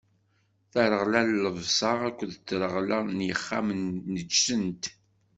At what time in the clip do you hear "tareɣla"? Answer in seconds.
0.71-1.21